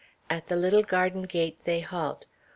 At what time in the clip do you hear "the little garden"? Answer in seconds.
0.47-1.27